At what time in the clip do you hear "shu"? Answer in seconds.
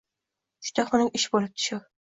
1.69-1.83